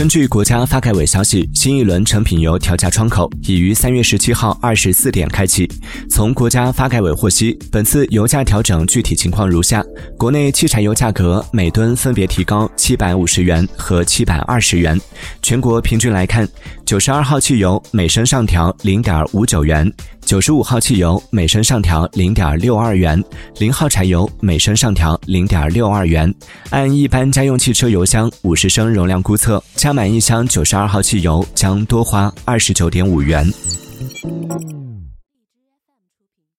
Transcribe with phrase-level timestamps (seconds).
[0.00, 5.70] 根据国家发改委消息，新一轮成品油调价窗口已于三月十七号二十四点开启。
[6.08, 9.84] 从国家发改委获悉，本次油价调整具体情况如下：
[10.16, 14.98] 国内汽柴油价格每吨分别提高七百五十元和七百二十元。
[15.42, 16.48] 全国平均来看，
[16.86, 19.92] 九十二号汽油每升上调零点五九元，
[20.30, 23.20] 九十五号汽油每升上调零点六二元，
[23.58, 26.32] 零号柴油每升上调零点六二元。
[26.70, 33.44] 按一般家用汽车油箱五十升容量估测，加满一箱九十二号汽油将多花二十九点五元。